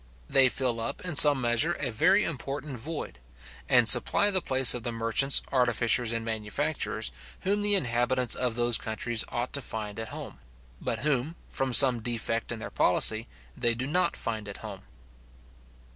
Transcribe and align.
They 0.27 0.49
fill 0.49 0.79
up, 0.79 1.05
in 1.05 1.15
some 1.15 1.39
measure, 1.39 1.73
a 1.73 1.91
very 1.91 2.23
important 2.23 2.79
void; 2.79 3.19
and 3.69 3.87
supply 3.87 4.31
the 4.31 4.41
place 4.41 4.73
of 4.73 4.81
the 4.81 4.91
merchants, 4.91 5.43
artificers, 5.51 6.11
and 6.11 6.25
manufacturers, 6.25 7.11
whom 7.41 7.61
the 7.61 7.75
inhabitants 7.75 8.33
of 8.33 8.55
those 8.55 8.79
countries 8.79 9.23
ought 9.29 9.53
to 9.53 9.61
find 9.61 9.99
at 9.99 10.09
home, 10.09 10.39
but 10.81 11.01
whom, 11.01 11.35
from 11.49 11.71
some 11.71 12.01
defect 12.01 12.51
in 12.51 12.57
their 12.57 12.71
policy, 12.71 13.27
they 13.55 13.75
do 13.75 13.85
not 13.85 14.15
find 14.17 14.47
at 14.47 14.57
home. 14.65 14.85